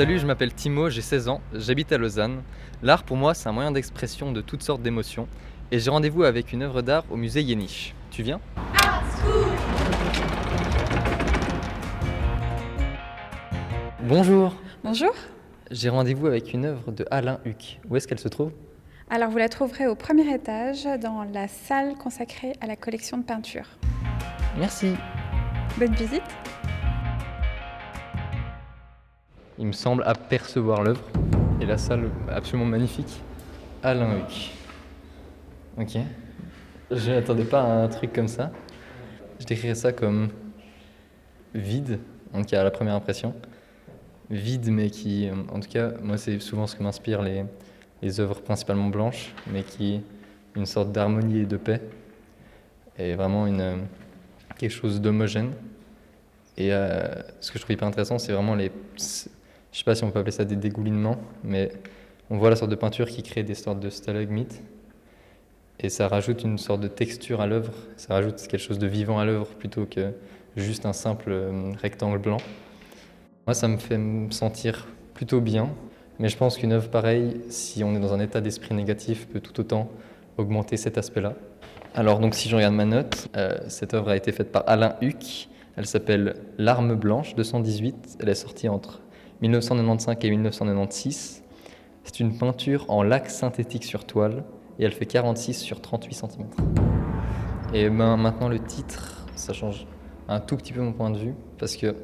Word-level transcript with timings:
Salut, 0.00 0.18
je 0.18 0.24
m'appelle 0.24 0.54
Timo, 0.54 0.88
j'ai 0.88 1.02
16 1.02 1.28
ans, 1.28 1.42
j'habite 1.52 1.92
à 1.92 1.98
Lausanne. 1.98 2.40
L'art 2.82 3.04
pour 3.04 3.18
moi 3.18 3.34
c'est 3.34 3.50
un 3.50 3.52
moyen 3.52 3.70
d'expression 3.70 4.32
de 4.32 4.40
toutes 4.40 4.62
sortes 4.62 4.80
d'émotions 4.80 5.28
et 5.70 5.78
j'ai 5.78 5.90
rendez-vous 5.90 6.22
avec 6.22 6.54
une 6.54 6.62
œuvre 6.62 6.80
d'art 6.80 7.04
au 7.10 7.16
musée 7.16 7.42
Yéniche. 7.42 7.94
Tu 8.10 8.22
viens? 8.22 8.40
Bonjour 14.00 14.54
Bonjour. 14.82 15.12
J'ai 15.70 15.90
rendez-vous 15.90 16.28
avec 16.28 16.54
une 16.54 16.64
œuvre 16.64 16.92
de 16.92 17.04
Alain 17.10 17.38
Huck. 17.44 17.78
Où 17.90 17.96
est-ce 17.96 18.08
qu'elle 18.08 18.18
se 18.18 18.28
trouve? 18.28 18.52
Alors 19.10 19.28
vous 19.28 19.36
la 19.36 19.50
trouverez 19.50 19.86
au 19.86 19.96
premier 19.96 20.34
étage 20.34 20.88
dans 21.02 21.24
la 21.24 21.46
salle 21.46 21.92
consacrée 22.02 22.54
à 22.62 22.66
la 22.66 22.76
collection 22.76 23.18
de 23.18 23.24
peinture. 23.24 23.66
Merci. 24.56 24.94
Bonne 25.78 25.92
visite. 25.92 26.22
Il 29.60 29.66
me 29.66 29.72
semble 29.72 30.02
apercevoir 30.06 30.82
l'œuvre 30.82 31.02
et 31.60 31.66
la 31.66 31.76
salle 31.76 32.08
absolument 32.30 32.64
magnifique. 32.64 33.20
Alain 33.82 34.16
Huck. 34.16 34.52
Ok. 35.78 35.98
Je 36.90 37.10
n'attendais 37.10 37.44
pas 37.44 37.60
à 37.60 37.66
un 37.66 37.88
truc 37.88 38.10
comme 38.14 38.26
ça. 38.26 38.52
Je 39.38 39.44
décrirais 39.44 39.74
ça 39.74 39.92
comme 39.92 40.30
vide, 41.54 41.98
en 42.32 42.40
tout 42.40 42.46
cas 42.46 42.62
à 42.62 42.64
la 42.64 42.70
première 42.70 42.94
impression. 42.94 43.34
Vide, 44.30 44.70
mais 44.70 44.88
qui, 44.88 45.28
en 45.52 45.60
tout 45.60 45.68
cas, 45.68 45.90
moi 46.02 46.16
c'est 46.16 46.40
souvent 46.40 46.66
ce 46.66 46.74
que 46.74 46.82
m'inspirent 46.82 47.20
les, 47.20 47.44
les 48.00 48.18
œuvres 48.18 48.40
principalement 48.40 48.88
blanches, 48.88 49.34
mais 49.46 49.62
qui 49.62 50.00
une 50.56 50.64
sorte 50.64 50.90
d'harmonie 50.90 51.40
et 51.40 51.46
de 51.46 51.58
paix, 51.58 51.82
et 52.98 53.14
vraiment 53.14 53.46
une, 53.46 53.82
quelque 54.56 54.72
chose 54.72 55.02
d'homogène. 55.02 55.52
Et 56.56 56.72
euh, 56.72 57.06
ce 57.40 57.52
que 57.52 57.58
je 57.58 57.64
trouve 57.64 57.74
hyper 57.74 57.88
intéressant, 57.88 58.18
c'est 58.18 58.32
vraiment 58.32 58.54
les, 58.54 58.72
je 59.72 59.78
sais 59.78 59.84
pas 59.84 59.94
si 59.94 60.04
on 60.04 60.10
peut 60.10 60.18
appeler 60.18 60.32
ça 60.32 60.44
des 60.44 60.56
dégoulinements, 60.56 61.16
mais 61.44 61.72
on 62.30 62.38
voit 62.38 62.50
la 62.50 62.56
sorte 62.56 62.70
de 62.70 62.76
peinture 62.76 63.08
qui 63.08 63.22
crée 63.22 63.42
des 63.42 63.54
sortes 63.54 63.80
de 63.80 63.90
stalagmites, 63.90 64.62
et 65.78 65.88
ça 65.88 66.08
rajoute 66.08 66.42
une 66.42 66.58
sorte 66.58 66.80
de 66.80 66.88
texture 66.88 67.40
à 67.40 67.46
l'œuvre, 67.46 67.72
ça 67.96 68.14
rajoute 68.14 68.36
quelque 68.46 68.60
chose 68.60 68.78
de 68.78 68.86
vivant 68.86 69.18
à 69.18 69.24
l'œuvre 69.24 69.48
plutôt 69.54 69.86
que 69.86 70.12
juste 70.56 70.86
un 70.86 70.92
simple 70.92 71.30
euh, 71.30 71.72
rectangle 71.80 72.18
blanc. 72.18 72.36
Moi, 73.46 73.54
ça 73.54 73.68
me 73.68 73.78
fait 73.78 73.98
me 73.98 74.30
sentir 74.30 74.86
plutôt 75.14 75.40
bien, 75.40 75.70
mais 76.18 76.28
je 76.28 76.36
pense 76.36 76.58
qu'une 76.58 76.72
œuvre 76.72 76.90
pareille, 76.90 77.40
si 77.48 77.82
on 77.82 77.94
est 77.94 78.00
dans 78.00 78.12
un 78.12 78.20
état 78.20 78.40
d'esprit 78.40 78.74
négatif, 78.74 79.26
peut 79.28 79.40
tout 79.40 79.58
autant 79.58 79.90
augmenter 80.36 80.76
cet 80.76 80.98
aspect-là. 80.98 81.34
Alors, 81.94 82.20
donc, 82.20 82.34
si 82.34 82.48
je 82.48 82.56
regarde 82.56 82.74
ma 82.74 82.84
note, 82.84 83.28
euh, 83.36 83.58
cette 83.68 83.94
œuvre 83.94 84.10
a 84.10 84.16
été 84.16 84.32
faite 84.32 84.52
par 84.52 84.64
Alain 84.68 84.96
Huck. 85.02 85.48
Elle 85.76 85.86
s'appelle 85.86 86.36
L'arme 86.58 86.94
blanche 86.94 87.34
218. 87.34 88.18
Elle 88.20 88.28
est 88.28 88.34
sortie 88.34 88.68
entre 88.68 89.00
1995 89.42 90.16
et 90.20 90.30
1996. 90.30 91.42
C'est 92.04 92.20
une 92.20 92.36
peinture 92.36 92.84
en 92.88 93.02
lac 93.02 93.30
synthétique 93.30 93.84
sur 93.84 94.04
toile 94.04 94.44
et 94.78 94.84
elle 94.84 94.92
fait 94.92 95.06
46 95.06 95.54
sur 95.54 95.80
38 95.80 96.14
cm. 96.14 96.46
Et 97.72 97.88
ben, 97.88 98.16
maintenant, 98.16 98.48
le 98.48 98.58
titre, 98.58 99.26
ça 99.36 99.52
change 99.52 99.86
un 100.28 100.40
tout 100.40 100.56
petit 100.56 100.72
peu 100.72 100.80
mon 100.80 100.92
point 100.92 101.10
de 101.10 101.18
vue 101.18 101.34
parce 101.58 101.76
que 101.76 101.94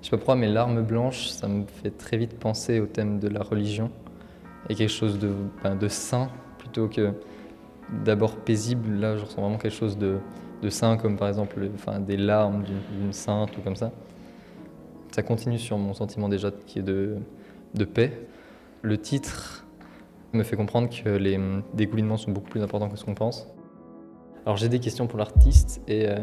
je 0.00 0.06
sais 0.06 0.10
pas 0.10 0.18
pourquoi, 0.18 0.36
mais 0.36 0.48
l'arme 0.48 0.82
blanche, 0.82 1.28
ça 1.28 1.48
me 1.48 1.64
fait 1.66 1.90
très 1.90 2.16
vite 2.16 2.38
penser 2.38 2.80
au 2.80 2.86
thème 2.86 3.18
de 3.18 3.28
la 3.28 3.42
religion 3.42 3.90
et 4.68 4.74
quelque 4.74 4.92
chose 4.92 5.18
de, 5.18 5.32
ben, 5.62 5.74
de 5.74 5.88
saint 5.88 6.28
plutôt 6.58 6.88
que 6.88 7.12
d'abord 8.04 8.36
paisible. 8.36 9.00
Là, 9.00 9.16
je 9.16 9.24
ressens 9.24 9.40
vraiment 9.40 9.58
quelque 9.58 9.76
chose 9.76 9.98
de, 9.98 10.18
de 10.62 10.68
saint, 10.70 10.96
comme 10.96 11.16
par 11.16 11.28
exemple 11.28 11.68
enfin, 11.74 11.98
des 12.00 12.16
larmes 12.16 12.64
d'une 12.64 13.12
sainte 13.12 13.56
ou 13.58 13.60
comme 13.62 13.76
ça. 13.76 13.92
Ça 15.16 15.22
continue 15.22 15.58
sur 15.58 15.78
mon 15.78 15.94
sentiment 15.94 16.28
déjà 16.28 16.50
qui 16.66 16.78
est 16.80 16.82
de, 16.82 17.16
de 17.72 17.84
paix. 17.86 18.12
Le 18.82 18.98
titre 18.98 19.64
me 20.34 20.42
fait 20.42 20.56
comprendre 20.56 20.90
que 20.90 21.08
les 21.08 21.40
dégoulinements 21.72 22.18
sont 22.18 22.32
beaucoup 22.32 22.50
plus 22.50 22.60
importants 22.60 22.90
que 22.90 22.98
ce 22.98 23.04
qu'on 23.06 23.14
pense. 23.14 23.46
Alors 24.44 24.58
j'ai 24.58 24.68
des 24.68 24.78
questions 24.78 25.06
pour 25.06 25.18
l'artiste 25.18 25.80
et 25.88 26.06
euh, 26.06 26.18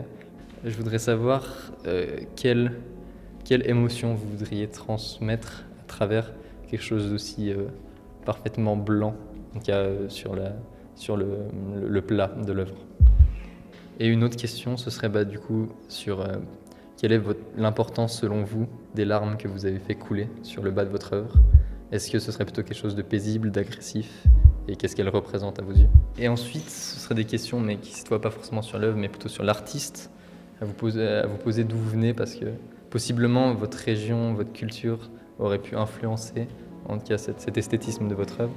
je 0.63 0.77
voudrais 0.77 0.99
savoir 0.99 1.71
euh, 1.87 2.17
quelle, 2.35 2.73
quelle 3.43 3.67
émotion 3.67 4.13
vous 4.13 4.29
voudriez 4.29 4.67
transmettre 4.67 5.65
à 5.81 5.85
travers 5.87 6.31
quelque 6.67 6.83
chose 6.83 7.09
d'aussi 7.09 7.49
euh, 7.49 7.63
parfaitement 8.25 8.77
blanc 8.77 9.15
tout 9.55 9.59
cas, 9.61 9.77
euh, 9.77 10.07
sur, 10.07 10.35
la, 10.35 10.53
sur 10.93 11.17
le, 11.17 11.29
le- 11.81 11.87
le 11.87 12.01
plat 12.03 12.27
de 12.27 12.51
l'œuvre. 12.53 12.75
Et 13.99 14.05
une 14.07 14.23
autre 14.23 14.37
question, 14.37 14.77
ce 14.77 14.91
serait 14.91 15.09
bah, 15.09 15.25
du 15.25 15.39
coup 15.39 15.69
sur 15.87 16.21
quelle 17.03 17.11
est 17.11 17.21
l'importance 17.57 18.17
selon 18.17 18.45
vous 18.45 18.65
des 18.95 19.03
larmes 19.03 19.35
que 19.35 19.49
vous 19.49 19.65
avez 19.65 19.79
fait 19.79 19.93
couler 19.93 20.29
sur 20.41 20.63
le 20.63 20.71
bas 20.71 20.85
de 20.85 20.89
votre 20.89 21.11
œuvre? 21.11 21.33
Est-ce 21.91 22.09
que 22.09 22.17
ce 22.17 22.31
serait 22.31 22.45
plutôt 22.45 22.63
quelque 22.63 22.77
chose 22.77 22.95
de 22.95 23.01
paisible, 23.01 23.51
d'agressif? 23.51 24.23
Et 24.69 24.77
qu'est-ce 24.77 24.95
qu'elle 24.95 25.09
représente 25.09 25.59
à 25.59 25.63
vos 25.63 25.73
yeux? 25.73 25.89
Et 26.17 26.29
ensuite, 26.29 26.69
ce 26.69 26.97
seraient 26.97 27.15
des 27.15 27.25
questions, 27.25 27.59
mais 27.59 27.75
qui 27.75 27.89
ne 27.89 27.93
se 27.95 27.99
situent 27.99 28.19
pas 28.19 28.31
forcément 28.31 28.61
sur 28.61 28.79
l'œuvre, 28.79 28.97
mais 28.97 29.09
plutôt 29.09 29.27
sur 29.27 29.43
l'artiste, 29.43 30.11
à 30.61 30.65
vous 30.65 30.71
poser, 30.71 31.65
d'où 31.65 31.75
vous 31.75 31.89
venez, 31.89 32.13
parce 32.13 32.35
que 32.35 32.45
possiblement 32.89 33.53
votre 33.53 33.79
région, 33.79 34.33
votre 34.33 34.53
culture 34.53 35.11
aurait 35.39 35.59
pu 35.59 35.75
influencer, 35.75 36.47
en 36.87 36.99
tout 36.99 37.07
cas, 37.07 37.17
cet 37.17 37.57
esthétisme 37.57 38.07
de 38.07 38.15
votre 38.15 38.39
œuvre. 38.39 38.55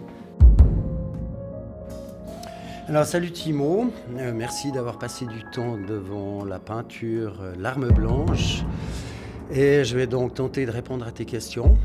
Alors 2.88 3.04
salut 3.04 3.32
Timo, 3.32 3.90
Euh, 4.16 4.32
merci 4.32 4.70
d'avoir 4.70 4.96
passé 4.96 5.26
du 5.26 5.42
temps 5.50 5.76
devant 5.76 6.44
la 6.44 6.60
peinture 6.60 7.40
euh, 7.40 7.52
L'arme 7.58 7.88
blanche. 7.88 8.62
Et 9.50 9.82
je 9.82 9.96
vais 9.96 10.06
donc 10.06 10.34
tenter 10.34 10.66
de 10.66 10.70
répondre 10.70 11.04
à 11.04 11.10
tes 11.10 11.24
questions. 11.24 11.76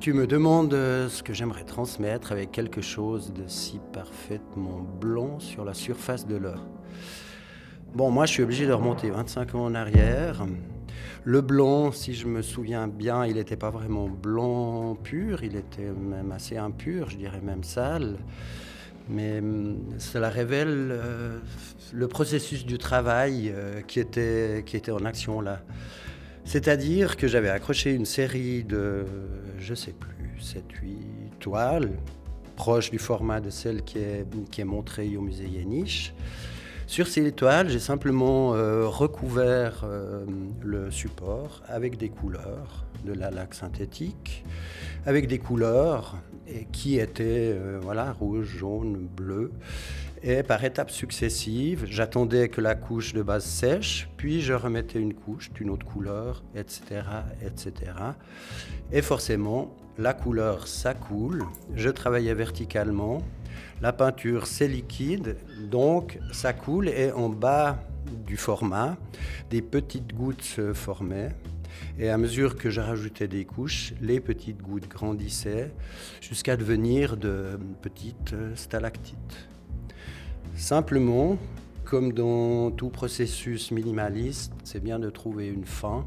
Tu 0.00 0.12
me 0.12 0.26
demandes 0.26 0.74
euh, 0.74 1.08
ce 1.08 1.22
que 1.22 1.32
j'aimerais 1.32 1.64
transmettre 1.64 2.30
avec 2.30 2.52
quelque 2.52 2.82
chose 2.82 3.32
de 3.32 3.44
si 3.46 3.80
parfaitement 3.94 4.86
blanc 5.00 5.40
sur 5.40 5.64
la 5.64 5.72
surface 5.72 6.26
de 6.26 6.36
l'œuvre. 6.36 6.66
Bon, 7.94 8.10
moi 8.10 8.26
je 8.26 8.32
suis 8.32 8.42
obligé 8.42 8.66
de 8.66 8.72
remonter 8.74 9.08
25 9.08 9.54
ans 9.54 9.64
en 9.64 9.74
arrière. 9.74 10.44
Le 11.24 11.40
blanc, 11.40 11.90
si 11.90 12.12
je 12.12 12.26
me 12.26 12.42
souviens 12.42 12.86
bien, 12.86 13.24
il 13.24 13.36
n'était 13.36 13.56
pas 13.56 13.70
vraiment 13.70 14.10
blanc 14.10 14.94
pur, 14.94 15.42
il 15.42 15.56
était 15.56 15.90
même 15.90 16.32
assez 16.32 16.58
impur, 16.58 17.08
je 17.08 17.16
dirais 17.16 17.40
même 17.40 17.64
sale. 17.64 18.18
Mais 19.08 19.38
hum, 19.38 19.78
cela 19.98 20.28
révèle 20.28 20.88
euh, 20.90 21.38
le 21.92 22.08
processus 22.08 22.66
du 22.66 22.78
travail 22.78 23.52
euh, 23.54 23.80
qui, 23.82 24.00
était, 24.00 24.62
qui 24.66 24.76
était 24.76 24.90
en 24.90 25.04
action 25.04 25.40
là. 25.40 25.62
C'est-à-dire 26.44 27.16
que 27.16 27.26
j'avais 27.26 27.50
accroché 27.50 27.92
une 27.92 28.06
série 28.06 28.64
de, 28.64 29.04
je 29.58 29.74
sais 29.74 29.92
plus, 29.92 30.40
7, 30.40 30.64
8 30.82 30.96
toiles, 31.40 31.90
proches 32.56 32.90
du 32.90 32.98
format 32.98 33.40
de 33.40 33.50
celle 33.50 33.82
qui 33.82 33.98
est, 33.98 34.24
qui 34.50 34.62
est 34.62 34.64
montrée 34.64 35.14
au 35.16 35.20
musée 35.20 35.46
Yéniche. 35.46 36.14
Sur 36.88 37.06
ces 37.06 37.30
toiles, 37.32 37.68
j'ai 37.68 37.80
simplement 37.80 38.54
euh, 38.54 38.86
recouvert 38.88 39.82
euh, 39.84 40.24
le 40.62 40.90
support 40.90 41.62
avec 41.68 41.98
des 41.98 42.08
couleurs, 42.08 42.86
de 43.04 43.12
la 43.12 43.30
laque 43.30 43.52
synthétique, 43.52 44.42
avec 45.04 45.26
des 45.26 45.38
couleurs 45.38 46.16
qui 46.72 46.98
étaient 46.98 47.52
euh, 47.54 47.78
voilà, 47.82 48.12
rouge, 48.12 48.56
jaune, 48.56 49.06
bleu. 49.06 49.52
Et 50.22 50.42
par 50.42 50.64
étapes 50.64 50.90
successives, 50.90 51.84
j'attendais 51.86 52.48
que 52.48 52.62
la 52.62 52.74
couche 52.74 53.12
de 53.12 53.20
base 53.20 53.44
sèche, 53.44 54.08
puis 54.16 54.40
je 54.40 54.54
remettais 54.54 54.98
une 54.98 55.12
couche 55.12 55.52
d'une 55.52 55.68
autre 55.68 55.84
couleur, 55.84 56.42
etc., 56.54 57.02
etc. 57.42 57.92
Et 58.92 59.02
forcément, 59.02 59.76
la 59.98 60.14
couleur, 60.14 60.66
ça 60.66 60.94
coule. 60.94 61.44
Je 61.74 61.90
travaillais 61.90 62.32
verticalement. 62.32 63.20
La 63.80 63.92
peinture, 63.92 64.46
c'est 64.46 64.68
liquide, 64.68 65.36
donc 65.70 66.18
ça 66.32 66.52
coule. 66.52 66.88
Et 66.88 67.12
en 67.12 67.28
bas 67.28 67.78
du 68.26 68.36
format, 68.36 68.96
des 69.50 69.62
petites 69.62 70.14
gouttes 70.14 70.42
se 70.42 70.72
formaient. 70.72 71.30
Et 71.98 72.08
à 72.08 72.18
mesure 72.18 72.56
que 72.56 72.70
je 72.70 72.80
rajoutais 72.80 73.28
des 73.28 73.44
couches, 73.44 73.92
les 74.00 74.20
petites 74.20 74.60
gouttes 74.62 74.88
grandissaient 74.88 75.72
jusqu'à 76.20 76.56
devenir 76.56 77.16
de 77.16 77.58
petites 77.82 78.34
stalactites. 78.54 79.48
Simplement, 80.56 81.38
comme 81.84 82.12
dans 82.12 82.70
tout 82.70 82.88
processus 82.88 83.70
minimaliste, 83.70 84.52
c'est 84.64 84.82
bien 84.82 84.98
de 84.98 85.08
trouver 85.08 85.48
une 85.48 85.64
fin. 85.64 86.04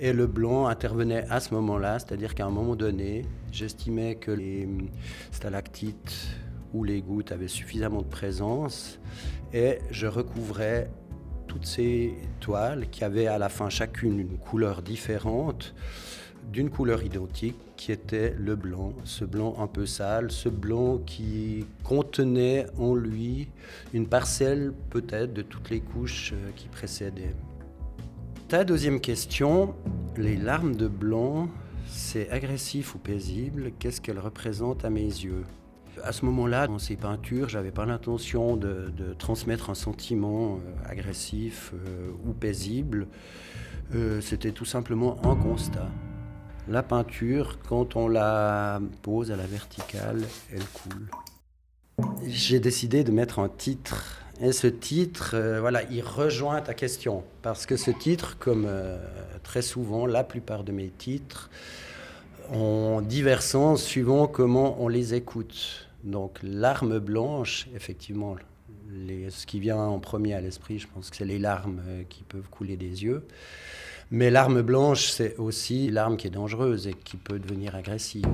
Et 0.00 0.12
le 0.12 0.26
blanc 0.26 0.66
intervenait 0.66 1.24
à 1.30 1.38
ce 1.38 1.54
moment-là, 1.54 1.98
c'est-à-dire 1.98 2.34
qu'à 2.34 2.46
un 2.46 2.50
moment 2.50 2.74
donné, 2.74 3.24
j'estimais 3.52 4.16
que 4.16 4.32
les 4.32 4.68
stalactites 5.30 6.28
ou 6.72 6.84
les 6.84 7.00
gouttes 7.00 7.32
avaient 7.32 7.48
suffisamment 7.48 8.02
de 8.02 8.08
présence 8.08 8.98
et 9.52 9.78
je 9.90 10.06
recouvrais 10.06 10.90
toutes 11.46 11.66
ces 11.66 12.14
toiles 12.40 12.88
qui 12.90 13.04
avaient 13.04 13.26
à 13.26 13.38
la 13.38 13.48
fin 13.48 13.68
chacune 13.68 14.18
une 14.18 14.38
couleur 14.38 14.82
différente 14.82 15.74
d'une 16.50 16.70
couleur 16.70 17.02
identique 17.02 17.56
qui 17.76 17.92
était 17.92 18.34
le 18.38 18.56
blanc, 18.56 18.92
ce 19.04 19.24
blanc 19.24 19.56
un 19.58 19.66
peu 19.66 19.86
sale, 19.86 20.30
ce 20.30 20.48
blanc 20.48 20.98
qui 20.98 21.66
contenait 21.84 22.66
en 22.78 22.94
lui 22.94 23.48
une 23.92 24.06
parcelle 24.06 24.72
peut-être 24.90 25.32
de 25.32 25.42
toutes 25.42 25.70
les 25.70 25.80
couches 25.80 26.32
euh, 26.32 26.50
qui 26.56 26.68
précédaient. 26.68 27.34
Ta 28.48 28.64
deuxième 28.64 29.00
question, 29.00 29.74
les 30.16 30.36
larmes 30.36 30.76
de 30.76 30.88
blanc, 30.88 31.48
c'est 31.86 32.28
agressif 32.30 32.94
ou 32.94 32.98
paisible? 32.98 33.72
Qu'est-ce 33.78 34.00
qu'elle 34.00 34.18
représente 34.18 34.84
à 34.84 34.90
mes 34.90 35.02
yeux? 35.02 35.44
À 36.02 36.12
ce 36.12 36.24
moment-là, 36.24 36.66
dans 36.66 36.78
ces 36.78 36.96
peintures, 36.96 37.48
j'avais 37.48 37.70
pas 37.70 37.84
l'intention 37.84 38.56
de, 38.56 38.92
transmettre 39.18 39.70
un 39.70 39.74
sentiment 39.74 40.56
euh, 40.56 40.90
agressif 40.90 41.72
euh, 41.74 42.10
ou 42.26 42.32
paisible. 42.32 43.06
Euh, 43.94 44.20
c'était 44.20 44.52
tout 44.52 44.64
simplement 44.64 45.18
un 45.24 45.36
constat. 45.36 45.88
La 46.68 46.82
peinture, 46.82 47.58
quand 47.68 47.96
on 47.96 48.08
la 48.08 48.80
pose 49.02 49.30
à 49.32 49.36
la 49.36 49.46
verticale, 49.46 50.22
elle 50.52 50.64
coule. 50.64 51.08
J'ai 52.26 52.60
décidé 52.60 53.04
de 53.04 53.10
mettre 53.10 53.38
un 53.38 53.48
titre 53.48 54.22
et 54.40 54.52
ce 54.52 54.66
titre, 54.66 55.36
voilà, 55.60 55.82
il 55.90 56.02
rejoint 56.02 56.60
ta 56.62 56.74
question. 56.74 57.22
Parce 57.42 57.66
que 57.66 57.76
ce 57.76 57.90
titre, 57.90 58.38
comme 58.38 58.68
très 59.42 59.62
souvent, 59.62 60.06
la 60.06 60.24
plupart 60.24 60.64
de 60.64 60.72
mes 60.72 60.88
titres, 60.88 61.50
ont 62.52 63.00
divers 63.00 63.42
sens 63.42 63.82
suivant 63.82 64.26
comment 64.26 64.82
on 64.82 64.88
les 64.88 65.14
écoute. 65.14 65.88
Donc, 66.04 66.38
l'arme 66.42 66.98
blanche, 66.98 67.68
effectivement, 67.74 68.36
ce 69.28 69.46
qui 69.46 69.60
vient 69.60 69.78
en 69.78 69.98
premier 69.98 70.34
à 70.34 70.40
l'esprit, 70.40 70.78
je 70.78 70.88
pense 70.88 71.10
que 71.10 71.16
c'est 71.16 71.24
les 71.24 71.38
larmes 71.38 71.80
euh, 71.86 72.02
qui 72.08 72.22
peuvent 72.24 72.48
couler 72.50 72.76
des 72.76 73.04
yeux. 73.04 73.24
Mais 74.10 74.30
l'arme 74.30 74.60
blanche, 74.62 75.10
c'est 75.10 75.36
aussi 75.36 75.88
l'arme 75.88 76.16
qui 76.16 76.26
est 76.26 76.30
dangereuse 76.30 76.86
et 76.86 76.92
qui 76.92 77.16
peut 77.16 77.38
devenir 77.38 77.74
agressive. 77.74 78.26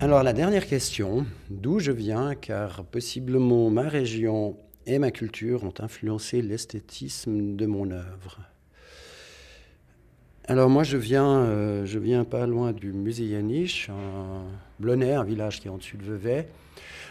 Alors 0.00 0.22
la 0.22 0.32
dernière 0.32 0.66
question, 0.66 1.24
d'où 1.50 1.78
je 1.78 1.92
viens, 1.92 2.34
car 2.34 2.84
possiblement 2.84 3.70
ma 3.70 3.88
région 3.88 4.56
et 4.86 4.98
ma 4.98 5.10
culture 5.10 5.64
ont 5.64 5.74
influencé 5.78 6.42
l'esthétisme 6.42 7.56
de 7.56 7.66
mon 7.66 7.90
œuvre. 7.90 8.40
Alors 10.50 10.70
moi 10.70 10.82
je 10.82 10.96
viens, 10.96 11.40
euh, 11.40 11.84
je 11.84 11.98
viens 11.98 12.24
pas 12.24 12.46
loin 12.46 12.72
du 12.72 12.90
musée 12.94 13.26
Yaniche, 13.26 13.90
un 13.90 14.44
Blonay, 14.80 15.12
un 15.12 15.22
village 15.22 15.60
qui 15.60 15.68
est 15.68 15.70
en 15.70 15.76
dessus 15.76 15.98
de 15.98 16.04
Vevey, 16.04 16.48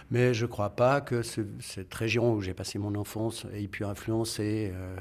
mais 0.10 0.34
je 0.34 0.48
ne 0.48 0.50
crois 0.50 0.72
pas 0.72 1.02
que 1.02 1.22
cette 1.22 1.94
région 1.94 2.34
où 2.34 2.42
j'ai 2.42 2.56
passé 2.56 2.80
mon 2.80 2.96
enfance 2.96 3.46
ait 3.54 3.68
pu 3.68 3.86
influencer 3.86 4.72
euh, 4.74 4.96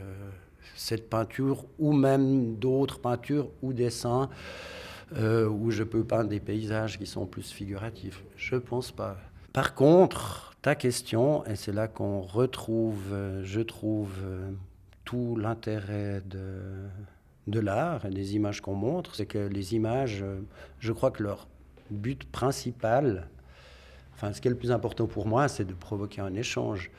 cette 0.74 1.08
peinture 1.08 1.64
ou 1.78 1.94
même 1.94 2.56
d'autres 2.56 2.98
peintures 2.98 3.48
ou 3.62 3.72
dessins 3.72 4.28
euh, 5.16 5.48
où 5.48 5.70
je 5.70 5.82
peux 5.82 6.04
peindre 6.04 6.28
des 6.28 6.40
paysages 6.40 6.98
qui 6.98 7.06
sont 7.06 7.24
plus 7.24 7.50
figuratifs. 7.50 8.22
Je 8.36 8.56
ne 8.56 8.60
pense 8.60 8.92
pas. 8.92 9.16
Par 9.54 9.74
contre, 9.74 10.54
ta 10.60 10.74
question, 10.74 11.42
et 11.46 11.56
c'est 11.56 11.72
là 11.72 11.88
qu'on 11.88 12.20
retrouve, 12.20 13.14
je 13.44 13.60
trouve, 13.62 14.12
tout 15.06 15.36
l'intérêt 15.36 16.20
de, 16.26 16.50
de 17.46 17.60
l'art 17.60 18.04
et 18.04 18.10
des 18.10 18.34
images 18.34 18.60
qu'on 18.60 18.74
montre, 18.74 19.14
c'est 19.14 19.26
que 19.26 19.38
les 19.38 19.74
images, 19.74 20.22
euh, 20.22 20.40
je 20.80 20.92
crois 20.92 21.10
que 21.10 21.22
leur 21.22 21.48
but 21.90 22.24
principal, 22.24 23.28
enfin 24.14 24.32
ce 24.32 24.40
qui 24.40 24.48
est 24.48 24.50
le 24.50 24.56
plus 24.56 24.72
important 24.72 25.06
pour 25.06 25.26
moi, 25.26 25.48
c'est 25.48 25.64
de 25.64 25.74
provoquer 25.74 26.20
un 26.20 26.34
échange. 26.34 26.90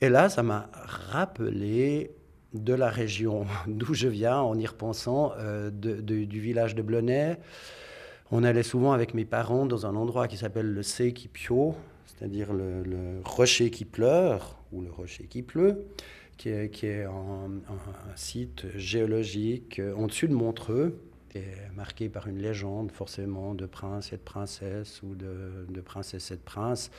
Et 0.00 0.08
là, 0.08 0.28
ça 0.28 0.42
m'a 0.42 0.70
rappelé 0.72 2.10
de 2.54 2.74
la 2.74 2.88
région 2.88 3.46
d'où 3.66 3.94
je 3.94 4.08
viens 4.08 4.38
en 4.38 4.58
y 4.58 4.66
repensant, 4.66 5.32
du 5.72 6.40
village 6.40 6.74
de 6.74 6.82
Blonay. 6.82 7.38
On 8.32 8.44
allait 8.44 8.62
souvent 8.62 8.92
avec 8.92 9.14
mes 9.14 9.24
parents 9.24 9.66
dans 9.66 9.86
un 9.86 9.96
endroit 9.96 10.28
qui 10.28 10.36
s'appelle 10.36 10.72
le 10.72 10.82
Sekipio, 10.82 11.74
c'est-à-dire 12.06 12.52
le, 12.52 13.20
rocher 13.24 13.70
qui 13.70 13.84
pleure 13.84 14.56
ou 14.72 14.82
le 14.82 14.90
rocher 14.90 15.24
qui 15.24 15.42
pleut, 15.42 15.86
qui 16.40 16.86
est, 16.86 17.04
un, 17.04 17.60
site 18.16 18.66
géologique 18.76 19.80
en 19.96 20.06
dessus 20.06 20.26
de 20.26 20.34
Montreux, 20.34 20.98
et 21.34 21.44
marqué 21.76 22.08
par 22.08 22.26
une 22.26 22.38
légende 22.38 22.90
forcément 22.90 23.54
de 23.54 23.66
prince 23.66 24.12
et 24.12 24.16
de 24.16 24.22
princesse 24.22 25.02
ou 25.02 25.14
de, 25.14 25.66
de 25.68 25.80
princesse 25.80 26.30
et 26.30 26.36
de 26.36 26.40
prince. 26.40 26.90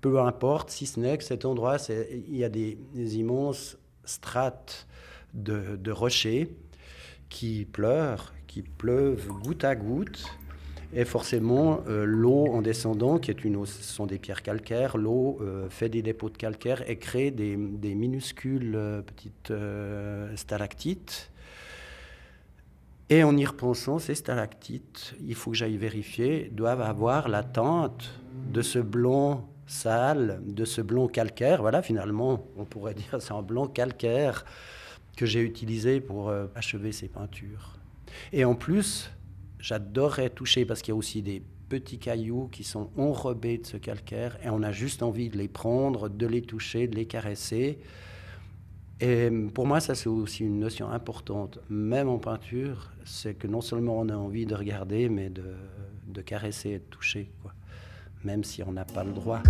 Peu 0.00 0.20
importe, 0.20 0.70
si 0.70 0.86
ce 0.86 0.98
n'est 0.98 1.16
que 1.16 1.24
cet 1.24 1.44
endroit, 1.44 1.76
il 1.88 2.36
y 2.36 2.44
a 2.44 2.48
des, 2.48 2.76
immenses 2.94 3.78
strates 4.04 4.88
de 5.32 5.90
rochers 5.90 6.50
qui 7.28 7.64
pleurent, 7.64 8.34
qui 8.46 8.62
pleuvent 8.62 9.28
goutte 9.28 9.64
à 9.64 9.74
goutte 9.74 10.24
et 10.94 11.06
forcément, 11.06 11.80
euh, 11.88 12.04
l'eau 12.04 12.46
en 12.52 12.60
descendant, 12.60 13.18
qui 13.18 13.30
est 13.30 13.44
une 13.44 13.64
ce 13.64 13.82
sont 13.82 14.06
des 14.06 14.18
pierres 14.18 14.42
calcaires, 14.42 14.98
l'eau 14.98 15.38
euh, 15.40 15.68
fait 15.70 15.88
des 15.88 16.02
dépôts 16.02 16.28
de 16.28 16.36
calcaire 16.36 16.88
et 16.88 16.96
crée 16.96 17.30
des, 17.30 17.56
minuscules 17.56 18.74
euh, 18.74 19.00
petites 19.00 19.52
stalactites. 20.36 21.30
Et 23.08 23.24
en 23.24 23.36
y 23.36 23.44
repensant, 23.44 23.98
ces 23.98 24.14
stalactites, 24.14 25.14
il 25.26 25.34
faut 25.34 25.50
que 25.50 25.56
j'aille 25.56 25.76
vérifier, 25.78 26.50
doivent 26.52 26.82
avoir 26.82 27.28
la 27.28 27.42
teinte 27.42 28.10
de 28.52 28.60
ce 28.60 28.78
blanc 28.78 29.48
sale, 29.66 30.40
de 30.46 30.64
ce 30.66 30.82
blanc 30.82 31.08
calcaire. 31.08 31.62
Voilà, 31.62 31.80
finalement, 31.80 32.44
on 32.56 32.64
pourrait 32.64 32.94
dire 33.10 33.16
c'est 33.18 33.32
un 33.32 33.42
blanc 33.42 33.66
calcaire 33.66 34.44
que 35.16 35.24
j'ai 35.24 35.40
utilisé 35.40 36.00
pour 36.00 36.32
achever 36.54 36.92
ces 36.92 37.08
peintures. 37.08 37.76
Et 38.32 38.46
en 38.46 38.54
plus, 38.54 39.10
j'adorerais 39.62 40.28
toucher 40.28 40.66
parce 40.66 40.82
qu'il 40.82 40.92
y 40.92 40.92
a 40.92 40.96
aussi 40.96 41.22
des 41.22 41.42
petits 41.70 41.98
cailloux 41.98 42.48
qui 42.52 42.64
sont 42.64 42.90
enrobés 42.98 43.56
de 43.56 43.66
ce 43.66 43.78
calcaire 43.78 44.36
et 44.44 44.50
on 44.50 44.62
a 44.62 44.72
juste 44.72 45.02
envie 45.02 45.30
de 45.30 45.38
les 45.38 45.48
prendre, 45.48 46.10
de 46.10 46.26
les 46.26 46.42
toucher, 46.42 46.88
de 46.88 46.96
les 46.96 47.06
caresser. 47.06 47.78
Et 49.00 49.30
pour 49.54 49.66
moi, 49.66 49.80
ça 49.80 49.94
c'est 49.94 50.08
aussi 50.08 50.44
une 50.44 50.58
notion 50.58 50.90
importante, 50.90 51.58
même 51.70 52.08
en 52.08 52.18
peinture, 52.18 52.90
c'est 53.04 53.34
que 53.34 53.46
non 53.46 53.60
seulement 53.60 53.98
on 53.98 54.08
a 54.10 54.16
envie 54.16 54.44
de 54.44 54.54
regarder, 54.54 55.08
mais 55.08 55.30
de, 55.30 55.54
de 56.08 56.20
caresser 56.20 56.70
et 56.70 56.78
de 56.78 56.84
toucher, 56.84 57.30
même 58.22 58.44
si 58.44 58.62
on 58.62 58.72
n'a 58.72 58.84
pas 58.84 59.04
le 59.04 59.12
droit. 59.12 59.42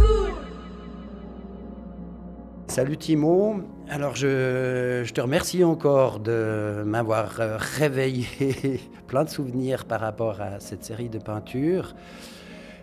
Salut 2.72 2.96
Timo. 2.96 3.60
Alors 3.90 4.16
je, 4.16 5.06
te 5.12 5.20
remercie 5.20 5.62
encore 5.62 6.20
de 6.20 6.82
m'avoir 6.86 7.38
euh, 7.38 7.58
réveillé 7.58 8.80
plein 9.12 9.24
de 9.24 9.28
souvenirs 9.28 9.84
par 9.84 10.00
rapport 10.00 10.40
à 10.40 10.58
cette 10.58 10.84
série 10.84 11.10
de 11.10 11.18
peintures. 11.18 11.94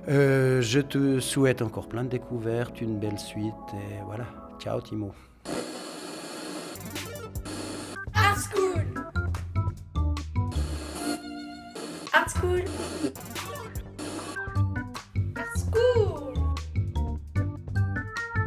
Euh, 0.09 0.62
je 0.62 0.79
te 0.79 1.19
souhaite 1.19 1.63
encore 1.63 1.88
plein 1.88 2.03
de 2.03 2.09
découvertes, 2.09 2.81
une 2.81 3.00
belle 3.00 3.17
suite 3.17 3.55
et 3.74 4.03
voilà. 4.05 4.25
Ciao 4.59 4.79
Timo. 4.79 5.12
Art 8.13 8.38
School. 8.38 8.86
Art 12.13 12.29
School. 12.29 12.63
Art 15.36 15.57
School. 15.57 16.33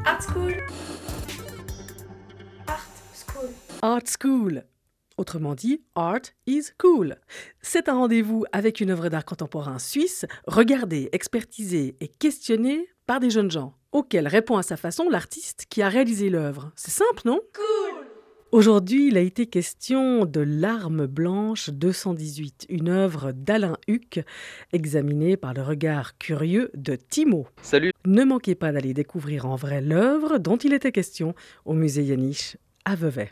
Art 0.07 0.23
School. 3.27 3.49
Art 3.83 4.07
School. 4.07 4.72
Autrement 5.23 5.55
dit, 5.55 5.81
Art 5.95 6.23
is 6.49 6.71
Cool. 6.79 7.15
C'est 7.61 7.89
un 7.89 7.95
rendez-vous 7.95 8.45
avec 8.51 8.81
une 8.81 8.91
œuvre 8.91 9.09
d'art 9.09 9.25
contemporain 9.25 9.79
suisse, 9.79 10.27
regardée, 10.49 11.11
expertisée 11.13 11.95
et 12.01 12.09
questionnée 12.09 12.89
par 13.07 13.21
des 13.21 13.31
jeunes 13.31 13.53
gens, 13.53 13.77
auxquels 13.93 14.27
répond 14.27 14.57
à 14.57 14.65
sa 14.65 14.77
façon 14.77 15.09
l'artiste 15.09 15.67
qui 15.71 15.81
a 15.81 15.89
réalisé 15.89 16.29
l'œuvre. 16.29 16.73
C'est 16.75 16.91
simple, 16.91 17.23
non? 17.25 17.39
Cool 17.55 18.05
Aujourd'hui, 18.51 19.07
il 19.07 19.17
a 19.17 19.21
été 19.21 19.47
question 19.47 20.25
de 20.25 20.41
L'arme 20.41 21.07
blanche 21.07 21.71
218, 21.71 22.67
une 22.69 22.89
œuvre 22.89 23.31
d'Alain 23.31 23.77
Huck, 23.89 24.25
examinée 24.73 25.37
par 25.37 25.55
le 25.55 25.63
regard 25.63 26.19
curieux 26.19 26.73
de 26.75 26.97
Timo. 26.97 27.47
Salut 27.63 27.93
Ne 28.07 28.25
manquez 28.25 28.57
pas 28.57 28.73
d'aller 28.73 28.93
découvrir 28.93 29.47
en 29.47 29.55
vrai 29.55 29.81
l'œuvre 29.81 30.39
dont 30.39 30.57
il 30.57 30.73
était 30.73 30.91
question 30.91 31.37
au 31.65 31.75
musée 31.75 32.03
Yaniche 32.03 32.57
à 32.85 32.97
Vevey 32.97 33.31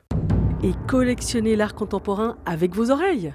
et 0.62 0.72
collectionnez 0.86 1.56
l'art 1.56 1.74
contemporain 1.74 2.36
avec 2.44 2.74
vos 2.74 2.90
oreilles. 2.90 3.32